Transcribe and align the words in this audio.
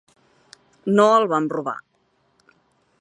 No 0.95 1.05
el 1.17 1.29
vam 1.33 1.51
robar. 1.57 1.77